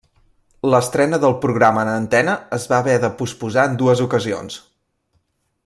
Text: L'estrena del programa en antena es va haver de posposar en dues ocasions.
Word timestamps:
L'estrena 0.73 1.19
del 1.23 1.35
programa 1.43 1.83
en 1.85 1.91
antena 1.91 2.35
es 2.59 2.65
va 2.71 2.79
haver 2.79 2.97
de 3.05 3.13
posposar 3.21 3.67
en 3.73 3.77
dues 3.83 4.03
ocasions. 4.07 4.61